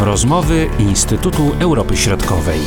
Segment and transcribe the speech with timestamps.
[0.00, 2.60] Rozmowy Instytutu Europy Środkowej.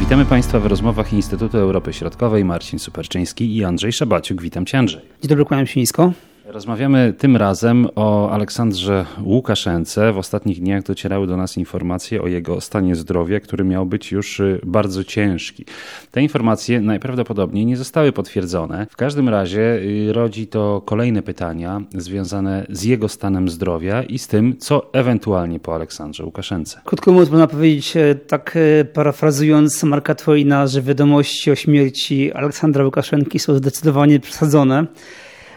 [0.00, 2.44] Witamy Państwa w rozmowach Instytutu Europy Środkowej.
[2.44, 4.42] Marcin Superczyński i Andrzej Szabaciuk.
[4.42, 5.00] Witam Cię, Andrzej.
[5.20, 6.12] Dzień dobry, kłaniam się nisko.
[6.52, 10.12] Rozmawiamy tym razem o Aleksandrze Łukaszence.
[10.12, 14.40] W ostatnich dniach docierały do nas informacje o jego stanie zdrowia, który miał być już
[14.40, 15.64] y, bardzo ciężki.
[16.10, 18.86] Te informacje najprawdopodobniej nie zostały potwierdzone.
[18.90, 24.28] W każdym razie y, rodzi to kolejne pytania związane z jego stanem zdrowia i z
[24.28, 26.80] tym, co ewentualnie po Aleksandrze Łukaszence.
[26.84, 32.84] Krótko mówiąc, można powiedzieć, e, tak e, parafrazując Marka Twaina, że wiadomości o śmierci Aleksandra
[32.84, 34.86] Łukaszenki są zdecydowanie przesadzone.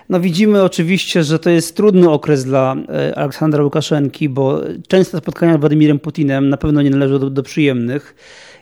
[0.09, 5.57] No widzimy oczywiście, że to jest trudny okres dla e, Aleksandra Łukaszenki, bo częste spotkania
[5.57, 8.15] z Władimirem Putinem na pewno nie należą do, do przyjemnych.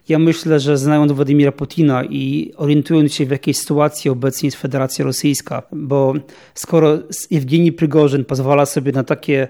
[0.09, 5.05] Ja myślę, że znając Władimira Putina i orientując się w jakiej sytuacji obecnie jest Federacja
[5.05, 6.13] Rosyjska, bo
[6.53, 6.99] skoro
[7.31, 9.47] Jewgeni Prygorzyn pozwala sobie na takie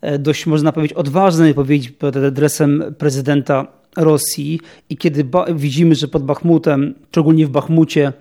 [0.00, 4.60] e, dość, można powiedzieć, odważne wypowiedzi pod adresem prezydenta Rosji
[4.90, 8.12] i kiedy widzimy, że pod Bachmutem, szczególnie w Bachmucie,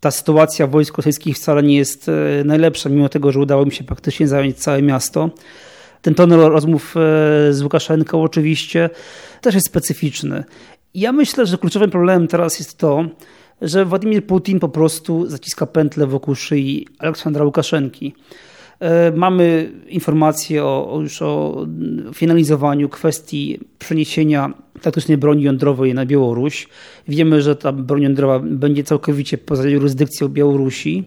[0.00, 2.12] ta sytuacja wojsk rosyjskich wcale nie jest e,
[2.44, 5.30] najlepsza, mimo tego, że udało mi się praktycznie zająć całe miasto.
[6.02, 8.90] Ten ton rozmów e, z Łukaszenką oczywiście
[9.40, 10.44] też jest specyficzny.
[10.94, 13.04] Ja myślę, że kluczowym problemem teraz jest to,
[13.62, 18.14] że Władimir Putin po prostu zaciska pętlę wokół szyi Aleksandra Łukaszenki.
[18.80, 21.66] E, mamy informacje o, już o
[22.14, 26.68] finalizowaniu kwestii przeniesienia taktycznej broni jądrowej na Białoruś.
[27.08, 31.04] Wiemy, że ta broń jądrowa będzie całkowicie poza jurysdykcją Białorusi,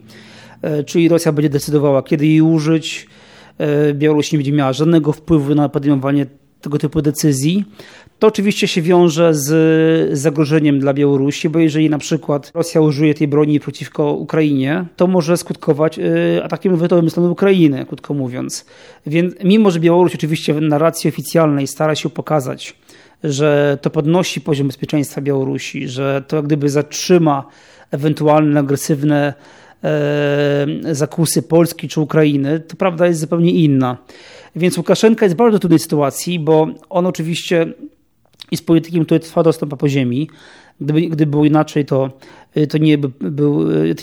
[0.62, 3.06] e, czyli Rosja będzie decydowała, kiedy jej użyć.
[3.58, 6.26] E, Białoruś nie będzie miała żadnego wpływu na podejmowanie
[6.60, 7.64] tego typu decyzji.
[8.24, 13.28] To oczywiście się wiąże z zagrożeniem dla Białorusi, bo jeżeli na przykład Rosja użyje tej
[13.28, 18.64] broni przeciwko Ukrainie, to może skutkować y, atakiem wywiadowym strony Ukrainy, krótko mówiąc.
[19.06, 22.76] Więc mimo, że Białoruś oczywiście w narracji oficjalnej stara się pokazać,
[23.24, 27.46] że to podnosi poziom bezpieczeństwa Białorusi, że to jak gdyby zatrzyma
[27.90, 29.34] ewentualne agresywne
[29.84, 33.96] e, zakusy Polski czy Ukrainy, to prawda jest zupełnie inna.
[34.56, 37.66] Więc Łukaszenka jest w bardzo trudnej sytuacji, bo on oczywiście
[38.54, 40.28] jest politykiem, który trwa dostęp po ziemi.
[40.80, 42.10] Gdyby, gdyby było inaczej, to,
[42.68, 43.10] to, nie by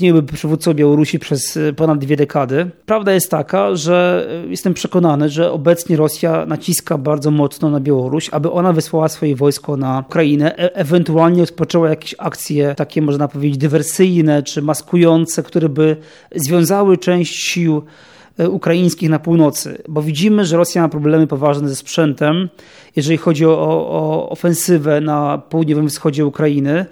[0.01, 2.71] nie byłby przywódcą Białorusi przez ponad dwie dekady.
[2.85, 8.51] Prawda jest taka, że jestem przekonany, że obecnie Rosja naciska bardzo mocno na Białoruś, aby
[8.51, 14.43] ona wysłała swoje wojsko na Ukrainę, e ewentualnie rozpoczęła jakieś akcje takie, można powiedzieć, dywersyjne
[14.43, 15.97] czy maskujące, które by
[16.35, 17.81] związały część sił
[18.49, 22.49] ukraińskich na północy, bo widzimy, że Rosja ma problemy poważne ze sprzętem,
[22.95, 23.57] jeżeli chodzi o,
[23.89, 26.85] o ofensywę na południowym wschodzie Ukrainy,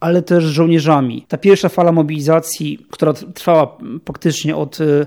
[0.00, 1.24] ale też żołnierzami.
[1.28, 5.06] Ta pierwsza fala mobilizacji, która trwała praktycznie od, e,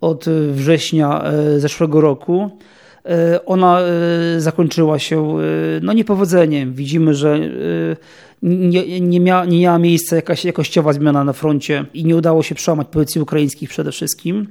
[0.00, 2.50] od września e, zeszłego roku,
[3.46, 3.80] ona
[4.38, 5.36] zakończyła się
[5.82, 6.74] no, niepowodzeniem.
[6.74, 7.38] Widzimy, że
[8.42, 12.54] nie, nie, mia, nie miała miejsca jakaś jakościowa zmiana na froncie i nie udało się
[12.54, 14.46] przełamać pozycji ukraińskich przede wszystkim.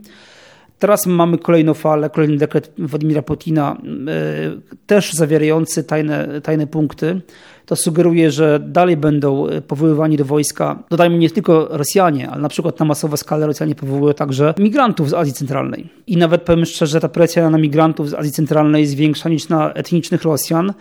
[0.81, 3.77] Teraz mamy kolejną falę, kolejny dekret Władimira Putina,
[4.07, 7.21] e, też zawierający tajne, tajne punkty.
[7.65, 12.79] To sugeruje, że dalej będą powoływani do wojska, dodajmy nie tylko Rosjanie, ale na przykład
[12.79, 15.89] na masową skalę Rosjanie powołują także migrantów z Azji Centralnej.
[16.07, 19.73] I nawet powiem szczerze, ta presja na migrantów z Azji Centralnej jest większa niż na
[19.73, 20.73] etnicznych Rosjan.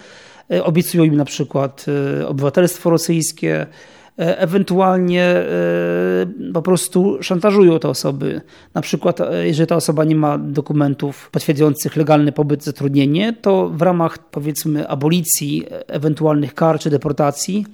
[0.51, 1.87] E, obiecują im na przykład
[2.21, 3.67] e, obywatelstwo rosyjskie,
[4.17, 8.41] ewentualnie e, po prostu szantażują te osoby.
[8.75, 13.83] Na przykład, e, jeżeli ta osoba nie ma dokumentów potwierdzających legalny pobyt, zatrudnienie, to w
[13.83, 17.67] ramach powiedzmy abolicji ewentualnych kar czy deportacji,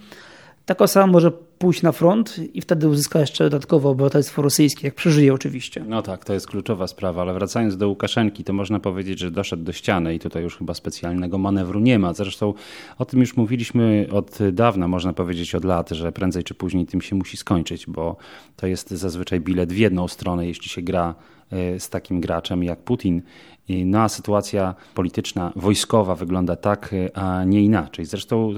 [0.67, 5.35] taka osoba może pójść na front i wtedy uzyska jeszcze dodatkowo obywatelstwo rosyjskie, jak przeżyje
[5.35, 5.85] oczywiście.
[5.89, 9.63] No tak, to jest kluczowa sprawa, ale wracając do Łukaszenki, to można powiedzieć, że doszedł
[9.63, 12.13] do ściany i tutaj już chyba specjalnego manewru nie ma.
[12.13, 12.55] Zresztą
[12.99, 17.01] o tym już mówiliśmy od dawna, można powiedzieć od lat, że prędzej czy później tym
[17.01, 18.17] się musi skończyć, bo
[18.57, 21.15] to jest zazwyczaj bilet w jedną stronę, jeśli się gra
[21.51, 23.23] e, z takim graczem jak Putin.
[23.69, 28.05] No a sytuacja polityczna, wojskowa wygląda tak, a nie inaczej.
[28.05, 28.55] Zresztą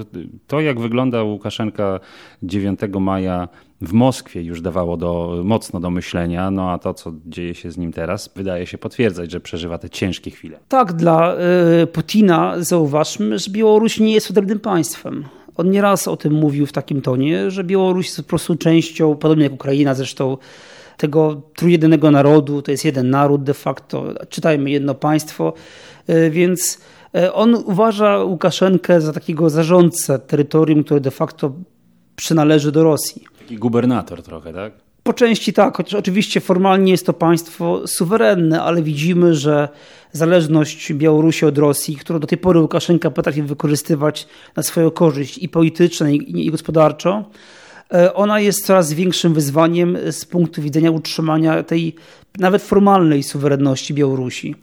[0.46, 2.00] to, jak wygląda Łukaszenka
[2.42, 3.48] 9 maja
[3.80, 7.78] w Moskwie już dawało do, mocno do myślenia, no a to, co dzieje się z
[7.78, 10.58] nim teraz, wydaje się potwierdzać, że przeżywa te ciężkie chwile.
[10.68, 11.36] Tak, dla
[11.82, 15.24] y, Putina zauważmy, że Białoruś nie jest odrębnym państwem.
[15.56, 19.44] On nieraz o tym mówił w takim tonie, że Białoruś jest po prostu częścią, podobnie
[19.44, 20.36] jak Ukraina zresztą,
[20.96, 25.52] tego trójjedynego narodu, to jest jeden naród de facto, czytajmy jedno państwo,
[26.06, 26.80] e, więc
[27.14, 31.52] e, on uważa Łukaszenkę za takiego zarządcę terytorium, które de facto
[32.18, 33.24] przynależy do Rosji.
[33.38, 34.72] Taki gubernator trochę, tak?
[35.02, 39.68] Po części tak, chociaż oczywiście formalnie jest to państwo suwerenne, ale widzimy, że
[40.12, 45.48] zależność Białorusi od Rosji, którą do tej pory Łukaszenka potrafi wykorzystywać na swoją korzyść i
[45.48, 47.24] polityczną, i gospodarczo,
[47.94, 51.94] e, ona jest coraz większym wyzwaniem z punktu widzenia utrzymania tej
[52.38, 54.54] nawet formalnej suwerenności Białorusi.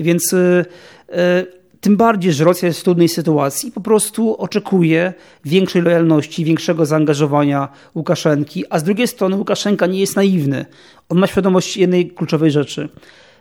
[0.00, 0.64] Więc e,
[1.08, 5.12] e, tym bardziej, że Rosja jest w trudnej sytuacji, po prostu oczekuje
[5.44, 10.66] większej lojalności, większego zaangażowania Łukaszenki, a z drugiej strony Łukaszenka nie jest naiwny.
[11.08, 12.88] On ma świadomość jednej kluczowej rzeczy.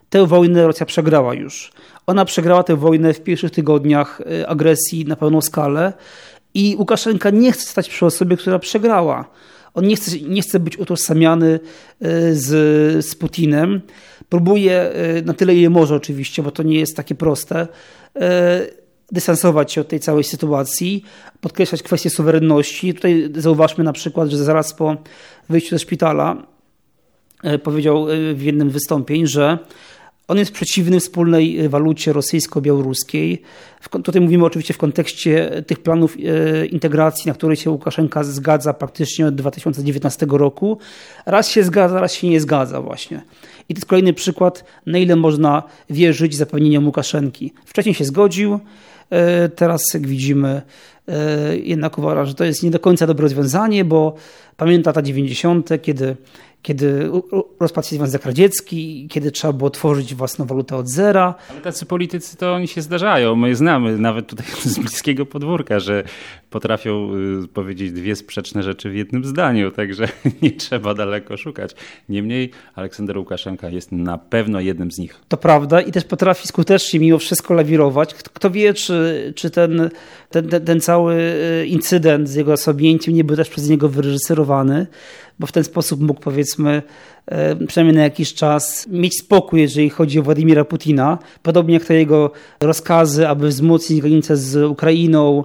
[0.10, 1.72] Tę wojnę Rosja przegrała już.
[2.08, 5.94] Ona przegrała tę wojnę w pierwszych tygodniach y, agresji na pełną skalę
[6.54, 9.26] i Łukaszenka nie chce stać przy osobie, która przegrała.
[9.74, 11.60] On nie chce, nie chce być utożsamiany
[12.06, 13.82] y, z, z Putinem.
[14.30, 17.68] Próbuje y, na tyle, ile może oczywiście, bo to nie jest takie proste,
[19.12, 21.04] dystansować się od tej całej sytuacji,
[21.42, 22.94] podkreślać kwestię suwerenności.
[22.94, 24.96] Tutaj zauważmy na przykład, że zaraz po
[25.50, 26.48] wyjściu ze szpitala
[27.64, 29.58] powiedział w jednym wystąpień, że
[30.28, 33.42] on jest przeciwny wspólnej e, walucie rosyjsko-białoruskiej.
[34.04, 39.28] Tutaj mówimy oczywiście w kontekście tych planów e, integracji, na które się Łukaszenka zgadza praktycznie
[39.28, 40.78] od 2019 roku.
[41.26, 43.22] Raz się zgadza, raz się nie zgadza właśnie.
[43.70, 47.54] I to jest kolejny przykład, na ile można wierzyć zapewnieniom Łukaszenki.
[47.66, 48.60] Wcześniej się zgodził,
[49.56, 50.62] teraz jak widzimy
[51.64, 54.16] jednak uważa, że to jest nie do końca dobre rozwiązanie, bo
[54.58, 56.16] pamięta lata 90., kiedy
[56.64, 57.10] kiedy
[57.60, 61.36] rozpadł się Związek Radziecki, kiedy trzeba było tworzyć własną walutę od zera.
[61.50, 63.36] Ale tacy politycy to oni się zdarzają.
[63.36, 66.04] My znamy nawet tutaj z bliskiego podwórka, że
[66.50, 67.10] potrafią
[67.44, 70.08] y, powiedzieć dwie sprzeczne rzeczy w jednym zdaniu, także
[70.42, 71.72] nie trzeba daleko szukać.
[72.10, 75.20] Niemniej Aleksander Łukaszenka jest na pewno jednym z nich.
[75.28, 78.14] To prawda i też potrafi skutecznie mimo wszystko lawirować.
[78.14, 79.90] Kto wie, czy, czy ten,
[80.30, 81.16] ten, ten, ten cały
[81.62, 84.88] y, incydent z jego osłabięciem nie był też przez niego wyreżyserowany
[85.40, 86.82] bo w ten sposób mógł powiedzmy
[87.26, 91.18] e, przynajmniej na jakiś czas mieć spokój, jeżeli chodzi o Władimira Putina.
[91.44, 92.32] Podobnie jak te jego
[92.62, 95.44] rozkazy, aby wzmocnić granicę z Ukrainą,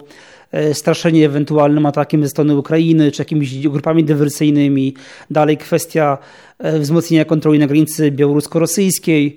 [0.53, 4.95] e, straszenie ewentualnym atakiem ze strony Ukrainy czy jakimiś grupami dywersyjnymi.
[5.31, 6.19] Dalej kwestia
[6.59, 9.37] e, wzmocnienia kontroli na granicy białorusko-rosyjskiej.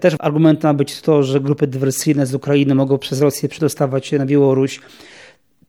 [0.00, 4.18] Też argumentem ma być to, że grupy dywersyjne z Ukrainy mogą przez Rosję przedostawać się
[4.18, 4.80] na Białoruś.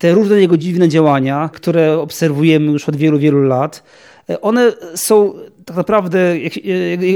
[0.01, 3.83] Te różne jego dziwne działania, które obserwujemy już od wielu, wielu lat,
[4.41, 5.33] one są
[5.65, 6.39] tak naprawdę,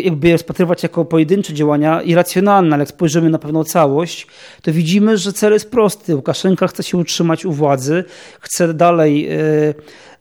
[0.04, 4.28] jakby je rozpatrywać jako pojedyncze działania, irracjonalne, ale jak spojrzymy na pewną całość,
[4.62, 6.16] to widzimy, że cel jest prosty.
[6.16, 8.04] Łukaszenka chce się utrzymać u władzy,
[8.40, 9.38] chce dalej e,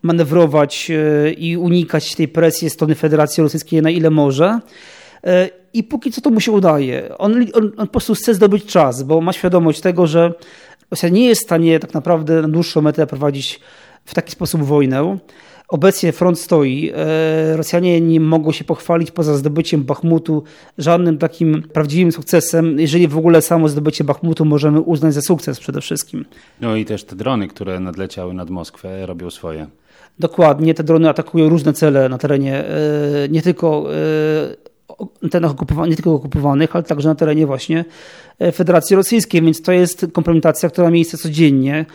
[0.02, 4.60] manewrować e, i unikać tej presji strony Federacji Rosyjskiej na ile może.
[5.26, 7.18] E, I póki co to mu się udaje.
[7.18, 10.32] On, on, on po prostu chce zdobyć czas, bo ma świadomość tego, że
[10.90, 13.60] Rosja nie jest w stanie tak naprawdę na dłuższą metę prowadzić
[14.04, 15.18] w taki sposób wojnę.
[15.68, 16.92] Obecnie front stoi.
[16.94, 20.42] E, Rosjanie nie mogą się pochwalić poza zdobyciem Bachmutu
[20.78, 25.80] żadnym takim prawdziwym sukcesem, jeżeli w ogóle samo zdobycie Bachmutu możemy uznać za sukces przede
[25.80, 26.24] wszystkim.
[26.60, 29.66] No i też te drony, które nadleciały nad Moskwę, robią swoje.
[30.18, 33.86] Dokładnie, te drony atakują różne cele na terenie e, nie tylko
[35.22, 37.84] e, terenach okupowanych, nie tylko okupowanych, ale także na terenie właśnie
[38.52, 41.86] Federacji Rosyjskiej, więc to jest kompromitacja, która ma miejsce codziennie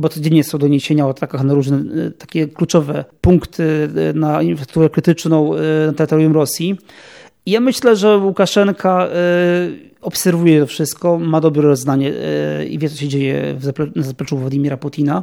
[0.00, 4.90] bo codziennie są doniesienia o atakach na różne e, takie kluczowe punkty e, na infrastrukturę
[4.90, 6.78] krytyczną e, na terytorium Rosji.
[7.46, 9.08] I ja myślę, że Łukaszenka
[10.00, 12.12] obserwuje to wszystko, ma dobre rozdanie
[12.70, 13.56] i wie, co się dzieje
[13.96, 15.22] na zapleczu Władimira Putina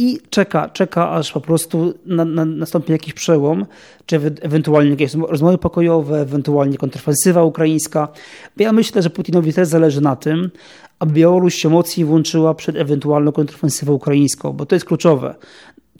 [0.00, 3.66] i czeka, czeka aż po prostu na, na, nastąpi jakiś przełom,
[4.06, 8.08] czy ewentualnie jakieś rozmowy pokojowe, ewentualnie kontrofensywa ukraińska.
[8.56, 10.50] Ja myślę, że Putinowi też zależy na tym,
[10.98, 15.34] aby Białoruś się mocniej włączyła przed ewentualną kontrofensywą ukraińską, bo to jest kluczowe.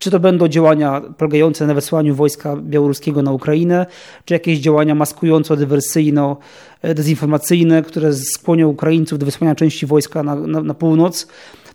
[0.01, 3.87] Czy to będą działania polegające na wysłaniu wojska białoruskiego na Ukrainę,
[4.25, 11.27] czy jakieś działania maskująco-dywersyjno-dezinformacyjne, które skłonią Ukraińców do wysłania części wojska na, na, na północ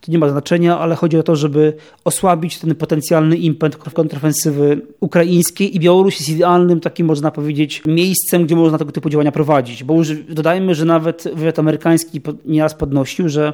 [0.05, 5.75] to nie ma znaczenia, ale chodzi o to, żeby osłabić ten potencjalny impet kontrofensywy ukraińskiej
[5.75, 9.83] i Białoruś jest idealnym takim, można powiedzieć, miejscem, gdzie można tego typu działania prowadzić.
[9.83, 13.53] Bo już dodajmy, że nawet wywiad amerykański nieraz podnosił, że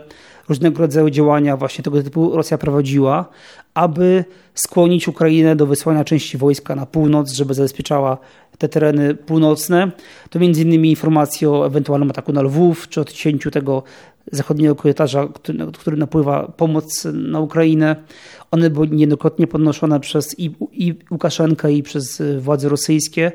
[0.49, 3.25] różnego rodzaju działania właśnie tego typu Rosja prowadziła,
[3.73, 8.17] aby skłonić Ukrainę do wysłania części wojska na północ, żeby zabezpieczała
[8.57, 9.91] te tereny północne.
[10.29, 13.83] To między innymi informacje o ewentualnym ataku na Lwów, czy odcięciu tego
[14.31, 17.95] zachodniego korytarza, który, który napływa pomoc na Ukrainę.
[18.51, 23.31] One były niejednokrotnie podnoszone przez i, i Łukaszenkę, i przez władze rosyjskie.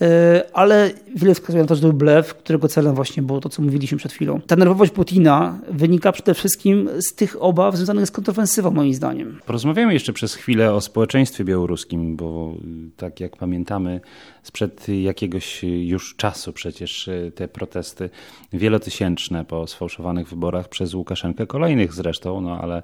[0.00, 3.48] E, ale wiele wskazuje na to, że to był blef, którego celem właśnie było to,
[3.48, 4.40] co mówiliśmy przed chwilą.
[4.46, 9.40] Ta nerwowość Putina wynika przede wszystkim z tych obaw związanych z kontrofensywą, moim zdaniem.
[9.46, 12.54] Porozmawiamy jeszcze przez chwilę o społeczeństwie białoruskim, bo
[12.96, 14.00] tak jak pamiętamy,
[14.42, 18.10] sprzed jakiegoś już czasu przecież te protesty
[18.52, 22.82] wielotysięczne po sfałszowanych wyborach przez Łukaszenkę, kolejnych zresztą, no ale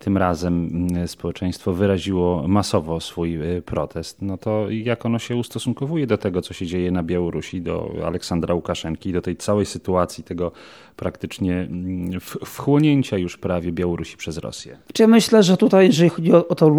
[0.00, 6.42] tym razem społeczeństwo wyraziło masowo swój protest, no to jak ono się ustosunkowuje do tego,
[6.42, 10.52] co się dzieje na Białorusi, do Aleksandra Łukaszenki, do tej całej sytuacji, tego
[10.96, 14.76] praktycznie mm, wchłonięcia już prawie Białorusi przez Rosję?
[14.98, 16.76] Ja myślę, że tutaj, jeżeli chodzi o, o tą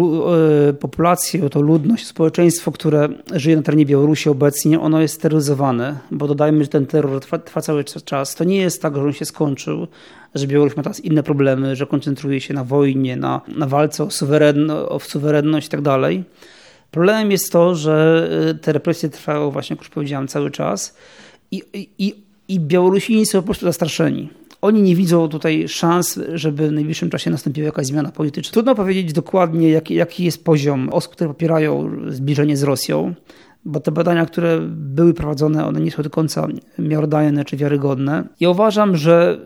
[0.68, 5.98] e, populację, o tą ludność, społeczeństwo, które żyje na terenie Białorusi obecnie, ono jest terroryzowane,
[6.10, 8.34] bo dodajmy, że ten terror trwa, trwa cały czas.
[8.34, 9.86] To nie jest tak, że on się skończył
[10.34, 14.10] że Białoruś ma teraz inne problemy, że koncentruje się na wojnie, na, na walce o,
[14.10, 15.80] suwerenno, o suwerenność i tak.
[16.94, 20.96] Problemem jest to, że y, te represje trwają właśnie, jak już powiedziałem, cały czas
[21.50, 21.62] i,
[21.98, 22.14] i,
[22.48, 24.30] i Białorusini są po prostu zastraszeni.
[24.62, 28.52] Oni nie widzą tutaj szans, żeby w najbliższym czasie nastąpiła jakaś zmiana polityczna.
[28.52, 33.14] Trudno powiedzieć dokładnie, jaki, jaki jest poziom osób, które popierają zbliżenie z Rosją,
[33.64, 36.48] bo te badania, które były prowadzone, one nie są do końca
[36.78, 38.28] miarodajne czy wiarygodne.
[38.40, 39.40] Ja uważam, że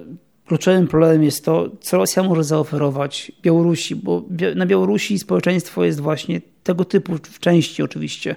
[0.49, 4.23] Kluczowym problemem jest to, co Rosja może zaoferować Białorusi, bo
[4.55, 8.37] na Białorusi społeczeństwo jest właśnie tego typu, w części oczywiście.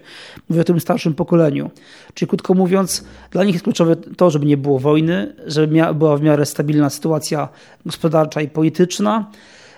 [0.50, 1.72] Mówię o tym starszym pokoleniu.
[2.14, 6.22] Czyli krótko mówiąc, dla nich jest kluczowe to, żeby nie było wojny, żeby była w
[6.22, 7.50] miarę stabilna sytuacja
[7.86, 9.32] gospodarcza i polityczna,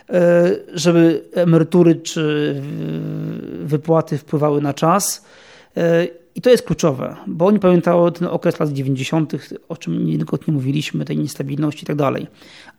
[0.10, 2.56] e, żeby emerytury czy
[3.64, 5.26] wypłaty wpływały na czas
[5.78, 9.34] e, i to jest kluczowe, bo oni pamiętają ten okres lat 90.,
[9.70, 12.28] o czym niejednokrotnie mówiliśmy, tej niestabilności i tak dalej.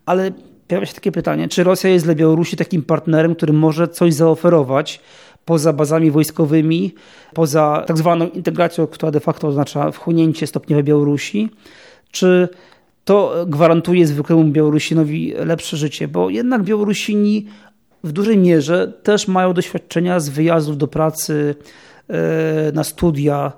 [0.07, 0.33] Ale
[0.69, 5.01] pojawia się takie pytanie, czy Rosja jest dla Białorusi takim partnerem, który może coś zaoferować
[5.45, 6.95] poza bazami wojskowymi,
[7.35, 11.49] poza tak zwaną integracją, która de facto oznacza wchłonięcie stopniowe Białorusi,
[12.11, 12.49] czy
[13.05, 17.47] to gwarantuje zwykłemu Białorusinowi lepsze życie, bo jednak Białorusini
[18.05, 21.55] w dużej mierze też mają doświadczenia z wyjazdów do pracy
[22.73, 23.53] na studia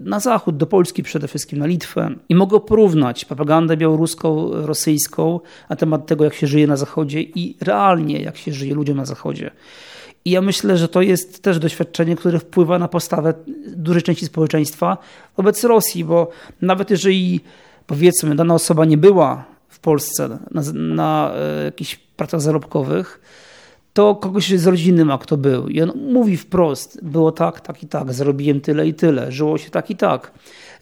[0.00, 5.76] na zachód, do Polski przede wszystkim, na Litwę i mogę porównać propagandę białoruską, rosyjską na
[5.76, 9.50] temat tego, jak się żyje na zachodzie i realnie, jak się żyje ludziom na zachodzie.
[10.24, 13.34] I ja myślę, że to jest też doświadczenie, które wpływa na postawę
[13.66, 14.98] dużej części społeczeństwa
[15.36, 16.30] wobec Rosji, bo
[16.62, 17.40] nawet jeżeli
[17.86, 23.20] powiedzmy dana osoba nie była w Polsce na, na e, jakichś pracach zarobkowych,
[23.96, 25.68] to kogoś z rodziny ma, kto był.
[25.68, 29.70] I on mówi wprost, było tak, tak i tak, zarobiłem tyle i tyle, żyło się
[29.70, 30.32] tak i tak.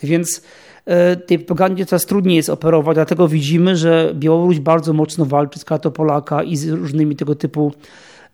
[0.02, 0.42] Więc
[0.86, 5.64] e, tej propagandzie coraz trudniej jest operować, dlatego widzimy, że Białoruś bardzo mocno walczy z
[5.64, 7.72] kartą Polaka i z różnymi tego typu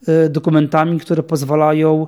[0.07, 2.07] e, dokumentami, które pozwalają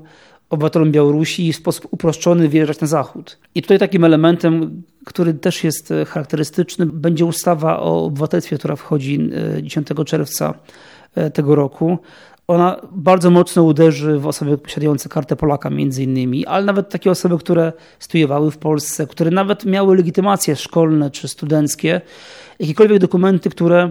[0.50, 3.38] obywatelom Białorusi w sposób uproszczony wjeżdżać na zachód.
[3.54, 9.30] I tutaj takim elementem, który też jest e, charakterystyczny, będzie ustawa o obywatelstwie, która wchodzi
[9.62, 10.54] 10 czerwca
[11.32, 11.98] tego roku
[12.48, 17.38] ona bardzo mocno uderzy w osoby posiadające kartę Polaka między innymi, ale nawet takie osoby,
[17.38, 22.00] które studiowały w Polsce, które nawet miały legitymacje szkolne czy studenckie,
[22.58, 23.90] jakiekolwiek dokumenty, które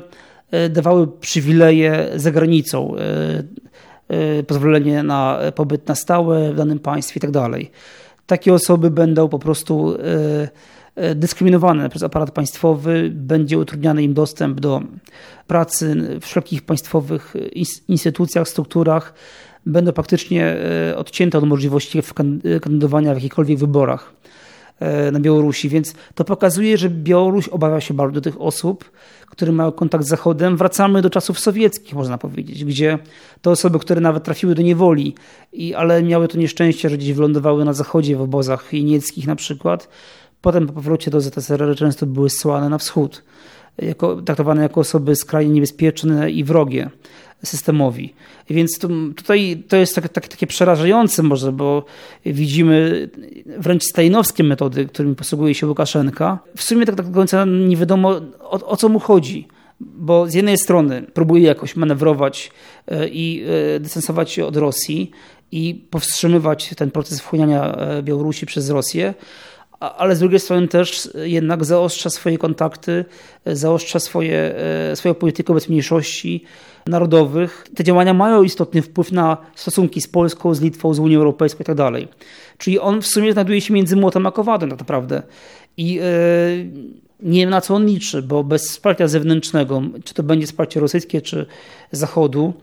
[0.51, 3.43] e, dawały przywileje za granicą, e,
[4.07, 7.49] e, pozwolenie na pobyt na stałe w danym państwie itd.
[7.51, 7.61] Tak
[8.25, 9.97] takie osoby będą po prostu
[11.15, 14.81] dyskryminowane przez aparat państwowy, będzie utrudniany im dostęp do
[15.47, 17.33] pracy w wszelkich państwowych
[17.87, 19.13] instytucjach, strukturach,
[19.65, 20.55] będą praktycznie
[20.91, 22.01] e, odcięte od możliwości
[22.61, 24.13] kandydowania w jakichkolwiek wyborach
[24.79, 25.69] e, na Białorusi.
[25.69, 28.91] Więc to pokazuje, że Białoruś obawia się bardzo tych osób,
[29.27, 30.57] które mają kontakt z Zachodem.
[30.57, 32.99] Wracamy do czasów sowieckich, można powiedzieć, gdzie
[33.41, 35.15] te osoby, które nawet trafiły do niewoli,
[35.53, 39.87] i, ale miały to nieszczęście, że gdzieś wylądowały na Zachodzie, w obozach jenieckich na przykład,
[40.41, 43.23] Potem po powrocie do ZSRR często były zsyłane na wschód,
[43.77, 46.89] jako, traktowane jako osoby skrajnie niebezpieczne i wrogie
[47.43, 48.13] systemowi.
[48.49, 48.79] Więc
[49.15, 51.85] tutaj to jest tak, tak, takie przerażające może, bo
[52.25, 53.09] widzimy
[53.57, 56.39] wręcz stajnowskie metody, którymi posługuje się Łukaszenka.
[56.55, 59.47] W sumie tak, tak do końca nie wiadomo o, o co mu chodzi
[59.81, 62.51] bo z jednej strony próbuje jakoś manewrować
[62.87, 63.43] e, i
[63.75, 65.11] e, dystansować się od Rosji
[65.51, 69.13] i powstrzymywać ten proces wchłaniania e, Białorusi przez Rosję,
[69.81, 73.05] ale z drugiej strony też jednak zaostrza swoje kontakty,
[73.45, 74.55] zaostrza swoje,
[74.91, 76.43] e, swoją politykę wobec mniejszości
[76.87, 77.67] narodowych.
[77.75, 81.91] Te działania mają istotny wpływ na stosunki z Polską, z Litwą, z Unią Europejską itd.
[81.91, 82.15] Tak
[82.57, 85.23] Czyli on w sumie znajduje się między młotem a kowadem tak naprawdę.
[85.77, 86.01] I yy,
[87.21, 91.21] nie wiem na co on liczy, bo bez wsparcia zewnętrznego, czy to będzie wsparcie rosyjskie,
[91.21, 91.45] czy
[91.91, 92.53] Zachodu,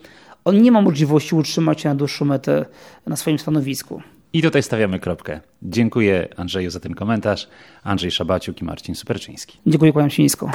[0.45, 2.65] on nie ma możliwości utrzymać się na dłuższą metę
[3.07, 4.03] na swoim stanowisku.
[4.33, 5.41] I tutaj stawiamy kropkę.
[5.63, 7.49] Dziękuję Andrzeju za ten komentarz.
[7.83, 9.59] Andrzej Szabaciuk i Marcin Superczyński.
[9.67, 10.51] Dziękuję, kłaniam się nisko.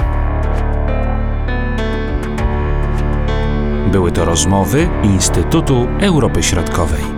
[3.91, 7.12] Były to rozmowy Instytutu Europy Środkowej.